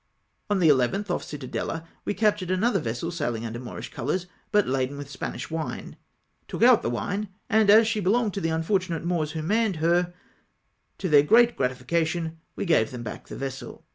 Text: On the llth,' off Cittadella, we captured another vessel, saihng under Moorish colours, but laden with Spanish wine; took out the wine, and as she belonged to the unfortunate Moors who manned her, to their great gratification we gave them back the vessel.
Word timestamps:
On 0.49 0.57
the 0.57 0.69
llth,' 0.69 1.11
off 1.11 1.23
Cittadella, 1.23 1.85
we 2.05 2.15
captured 2.15 2.49
another 2.49 2.79
vessel, 2.79 3.11
saihng 3.11 3.45
under 3.45 3.59
Moorish 3.59 3.91
colours, 3.91 4.25
but 4.51 4.67
laden 4.67 4.97
with 4.97 5.11
Spanish 5.11 5.51
wine; 5.51 5.95
took 6.47 6.63
out 6.63 6.81
the 6.81 6.89
wine, 6.89 7.27
and 7.51 7.69
as 7.69 7.87
she 7.87 7.99
belonged 7.99 8.33
to 8.33 8.41
the 8.41 8.49
unfortunate 8.49 9.05
Moors 9.05 9.33
who 9.33 9.43
manned 9.43 9.75
her, 9.75 10.11
to 10.97 11.07
their 11.07 11.21
great 11.21 11.55
gratification 11.55 12.39
we 12.55 12.65
gave 12.65 12.89
them 12.89 13.03
back 13.03 13.27
the 13.27 13.35
vessel. 13.37 13.85